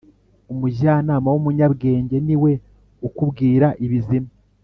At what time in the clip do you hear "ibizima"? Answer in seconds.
3.85-4.29